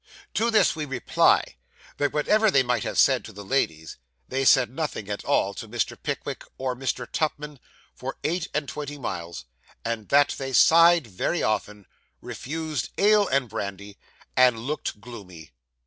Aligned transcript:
To 0.33 0.49
this, 0.49 0.75
we 0.75 0.85
reply, 0.85 1.57
that 1.97 2.11
whatever 2.11 2.49
they 2.49 2.63
might 2.63 2.81
have 2.83 2.97
said 2.97 3.23
to 3.25 3.31
the 3.31 3.45
ladies, 3.45 3.97
they 4.27 4.43
said 4.43 4.71
nothing 4.71 5.07
at 5.11 5.23
all 5.23 5.53
to 5.53 5.67
Mr. 5.69 5.95
Pickwick 5.95 6.43
or 6.57 6.75
Mr. 6.75 7.05
Tupman 7.05 7.59
for 7.93 8.17
eight 8.23 8.47
and 8.51 8.67
twenty 8.67 8.97
miles, 8.97 9.45
and 9.85 10.09
that 10.09 10.33
they 10.39 10.53
sighed 10.53 11.05
very 11.05 11.43
often, 11.43 11.85
refused 12.19 12.89
ale 12.97 13.27
and 13.27 13.47
brandy, 13.47 13.99
and 14.35 14.57
looked 14.61 14.99
gloomy. 14.99 15.51